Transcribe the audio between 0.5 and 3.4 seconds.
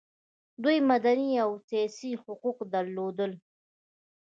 دوی مدني او سیاسي حقوق درلودل.